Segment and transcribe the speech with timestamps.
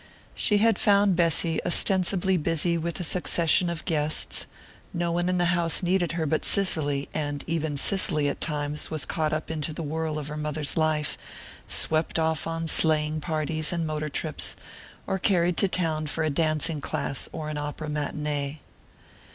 [0.33, 4.47] She had found Bessy ostensibly busy with a succession of guests;
[4.95, 9.05] no one in the house needed her but Cicely, and even Cicely, at times, was
[9.05, 11.19] caught up into the whirl of her mother's life,
[11.67, 14.55] swept off on sleighing parties and motor trips,
[15.05, 18.57] or carried to town for a dancing class or an opera matinée.